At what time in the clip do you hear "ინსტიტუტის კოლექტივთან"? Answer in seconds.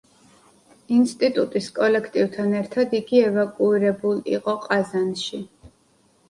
0.99-2.55